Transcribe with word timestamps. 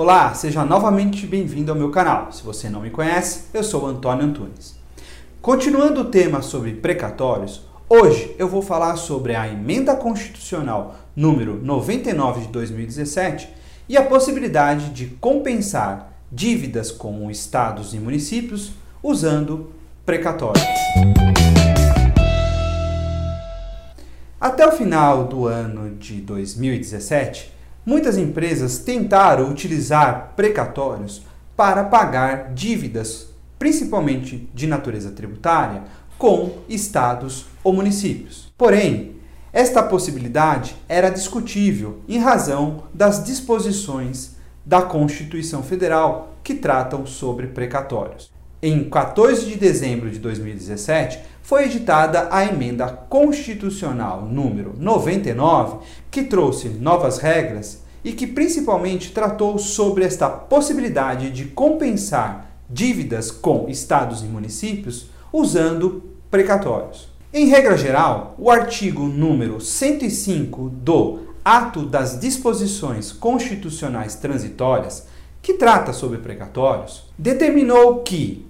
Olá, 0.00 0.32
seja 0.32 0.64
novamente 0.64 1.26
bem-vindo 1.26 1.72
ao 1.72 1.76
meu 1.76 1.90
canal. 1.90 2.30
Se 2.30 2.44
você 2.44 2.68
não 2.68 2.82
me 2.82 2.88
conhece, 2.88 3.46
eu 3.52 3.64
sou 3.64 3.84
Antônio 3.84 4.26
Antunes. 4.26 4.76
Continuando 5.42 6.02
o 6.02 6.04
tema 6.04 6.40
sobre 6.40 6.72
precatórios, 6.74 7.66
hoje 7.88 8.32
eu 8.38 8.46
vou 8.46 8.62
falar 8.62 8.94
sobre 8.94 9.34
a 9.34 9.48
emenda 9.48 9.96
constitucional 9.96 10.94
número 11.16 11.60
99 11.60 12.42
de 12.42 12.46
2017 12.46 13.52
e 13.88 13.96
a 13.96 14.04
possibilidade 14.04 14.90
de 14.90 15.06
compensar 15.16 16.12
dívidas 16.30 16.92
com 16.92 17.28
estados 17.28 17.92
e 17.92 17.98
municípios 17.98 18.70
usando 19.02 19.72
precatórios. 20.06 20.64
Até 24.40 24.64
o 24.64 24.70
final 24.70 25.24
do 25.24 25.48
ano 25.48 25.96
de 25.96 26.20
2017, 26.20 27.57
muitas 27.88 28.18
empresas 28.18 28.76
tentaram 28.76 29.48
utilizar 29.48 30.34
precatórios 30.36 31.22
para 31.56 31.82
pagar 31.84 32.52
dívidas, 32.52 33.28
principalmente 33.58 34.46
de 34.52 34.66
natureza 34.66 35.10
tributária, 35.10 35.84
com 36.18 36.58
estados 36.68 37.46
ou 37.64 37.72
municípios. 37.72 38.52
Porém, 38.58 39.16
esta 39.54 39.82
possibilidade 39.82 40.76
era 40.86 41.08
discutível 41.08 42.00
em 42.06 42.18
razão 42.18 42.82
das 42.92 43.24
disposições 43.24 44.32
da 44.66 44.82
Constituição 44.82 45.62
Federal 45.62 46.34
que 46.44 46.56
tratam 46.56 47.06
sobre 47.06 47.46
precatórios. 47.46 48.30
Em 48.60 48.88
14 48.90 49.46
de 49.46 49.54
dezembro 49.54 50.10
de 50.10 50.18
2017, 50.18 51.20
foi 51.40 51.66
editada 51.66 52.28
a 52.28 52.44
emenda 52.44 52.88
constitucional 52.88 54.22
número 54.22 54.74
99, 54.76 55.78
que 56.10 56.24
trouxe 56.24 56.68
novas 56.68 57.18
regras 57.18 57.84
e 58.02 58.12
que 58.12 58.26
principalmente 58.26 59.12
tratou 59.12 59.58
sobre 59.60 60.04
esta 60.04 60.28
possibilidade 60.28 61.30
de 61.30 61.44
compensar 61.44 62.50
dívidas 62.68 63.30
com 63.30 63.68
estados 63.68 64.22
e 64.22 64.26
municípios 64.26 65.08
usando 65.32 66.02
precatórios. 66.28 67.08
Em 67.32 67.46
regra 67.46 67.76
geral, 67.76 68.34
o 68.36 68.50
artigo 68.50 69.04
número 69.06 69.60
105 69.60 70.68
do 70.70 71.20
Ato 71.44 71.86
das 71.86 72.18
Disposições 72.18 73.12
Constitucionais 73.12 74.16
Transitórias, 74.16 75.06
que 75.48 75.54
trata 75.54 75.94
sobre 75.94 76.18
precatórios, 76.18 77.04
determinou 77.16 78.02
que 78.02 78.46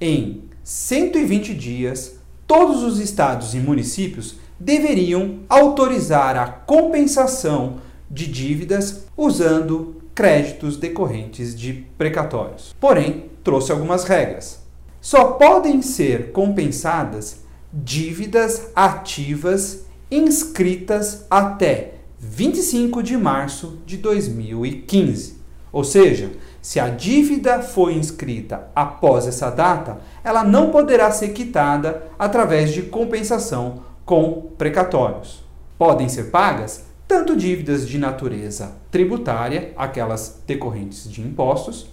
em 0.00 0.44
120 0.64 1.54
dias 1.54 2.14
todos 2.46 2.82
os 2.82 2.98
estados 2.98 3.54
e 3.54 3.58
municípios 3.58 4.36
deveriam 4.58 5.40
autorizar 5.50 6.38
a 6.38 6.48
compensação 6.48 7.76
de 8.10 8.26
dívidas 8.26 9.04
usando 9.14 9.96
créditos 10.14 10.78
decorrentes 10.78 11.54
de 11.54 11.74
precatórios. 11.98 12.74
Porém, 12.80 13.26
trouxe 13.44 13.70
algumas 13.70 14.04
regras. 14.04 14.62
Só 14.98 15.32
podem 15.32 15.82
ser 15.82 16.32
compensadas 16.32 17.42
dívidas 17.70 18.70
ativas 18.74 19.84
inscritas 20.10 21.26
até 21.28 21.96
25 22.18 23.02
de 23.02 23.18
março 23.18 23.78
de 23.84 23.98
2015. 23.98 25.39
Ou 25.72 25.84
seja, 25.84 26.30
se 26.60 26.78
a 26.78 26.88
dívida 26.88 27.62
foi 27.62 27.94
inscrita 27.94 28.68
após 28.74 29.26
essa 29.26 29.50
data, 29.50 29.98
ela 30.22 30.44
não 30.44 30.70
poderá 30.70 31.10
ser 31.10 31.28
quitada 31.28 32.02
através 32.18 32.72
de 32.72 32.82
compensação 32.82 33.82
com 34.04 34.50
precatórios. 34.58 35.42
Podem 35.78 36.08
ser 36.08 36.24
pagas 36.24 36.84
tanto 37.06 37.34
dívidas 37.34 37.88
de 37.88 37.98
natureza 37.98 38.72
tributária, 38.90 39.72
aquelas 39.76 40.42
decorrentes 40.46 41.10
de 41.10 41.20
impostos, 41.20 41.88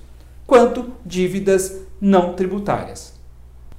quanto 0.46 0.92
dívidas 1.06 1.76
não 2.00 2.34
tributárias. 2.34 3.14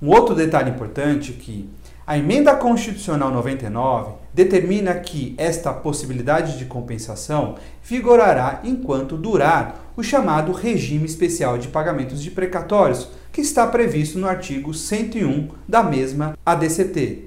Um 0.01 0.11
outro 0.11 0.35
detalhe 0.35 0.71
importante 0.71 1.33
que 1.33 1.69
a 2.09 2.17
emenda 2.17 2.57
constitucional 2.57 3.31
99 3.31 4.13
determina 4.33 4.95
que 4.95 5.35
esta 5.37 5.75
possibilidade 5.75 6.57
de 6.57 6.65
compensação 6.65 7.57
vigorará 7.85 8.61
enquanto 8.65 9.15
durar 9.15 9.93
o 9.95 10.03
chamado 10.03 10.51
regime 10.53 11.05
especial 11.05 11.59
de 11.59 11.69
pagamentos 11.69 12.23
de 12.23 12.31
precatórios, 12.31 13.11
que 13.31 13.43
está 13.43 13.67
previsto 13.67 14.19
no 14.19 14.27
artigo 14.27 14.73
101 14.73 15.51
da 15.69 15.83
mesma 15.83 16.35
ADCT. 16.47 17.27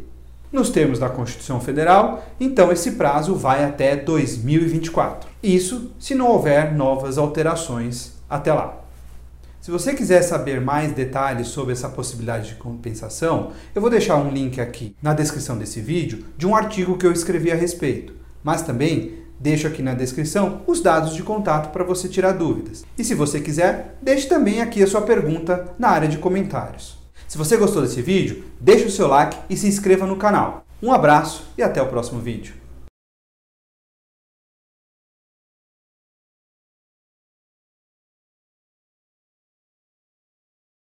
Nos 0.52 0.72
termos 0.72 0.98
da 0.98 1.10
Constituição 1.10 1.62
Federal, 1.62 2.26
então 2.40 2.72
esse 2.72 2.94
prazo 2.94 3.36
vai 3.36 3.64
até 3.64 3.96
2024. 3.96 5.30
Isso 5.44 5.92
se 6.00 6.16
não 6.16 6.28
houver 6.28 6.74
novas 6.74 7.20
alterações 7.20 8.14
até 8.28 8.52
lá. 8.52 8.81
Se 9.62 9.70
você 9.70 9.94
quiser 9.94 10.24
saber 10.24 10.60
mais 10.60 10.92
detalhes 10.92 11.50
sobre 11.50 11.74
essa 11.74 11.88
possibilidade 11.88 12.50
de 12.50 12.56
compensação, 12.56 13.52
eu 13.76 13.80
vou 13.80 13.92
deixar 13.92 14.16
um 14.16 14.32
link 14.32 14.60
aqui 14.60 14.96
na 15.00 15.14
descrição 15.14 15.56
desse 15.56 15.80
vídeo 15.80 16.26
de 16.36 16.48
um 16.48 16.56
artigo 16.56 16.98
que 16.98 17.06
eu 17.06 17.12
escrevi 17.12 17.52
a 17.52 17.56
respeito. 17.56 18.12
Mas 18.44 18.64
também 18.64 19.20
deixo 19.40 19.68
aqui 19.68 19.84
na 19.84 19.94
descrição 19.94 20.64
os 20.66 20.82
dados 20.82 21.14
de 21.14 21.22
contato 21.22 21.72
para 21.72 21.84
você 21.84 22.10
tirar 22.10 22.32
dúvidas. 22.32 22.84
E 22.98 23.04
se 23.04 23.14
você 23.14 23.40
quiser, 23.40 24.00
deixe 24.02 24.28
também 24.28 24.64
aqui 24.64 24.82
a 24.82 24.88
sua 24.88 25.04
pergunta 25.04 25.76
na 25.78 25.90
área 25.90 26.08
de 26.08 26.18
comentários. 26.18 26.98
Se 27.28 27.38
você 27.38 27.56
gostou 27.56 27.84
desse 27.84 28.02
vídeo, 28.02 28.44
deixe 28.60 28.86
o 28.86 28.92
seu 28.92 29.08
like 29.08 29.38
e 29.48 29.56
se 29.56 29.68
inscreva 29.68 30.08
no 30.08 30.16
canal. 30.16 30.66
Um 30.82 30.92
abraço 30.92 31.46
e 31.56 31.62
até 31.62 31.80
o 31.80 31.88
próximo 31.88 32.20
vídeo. 32.20 32.61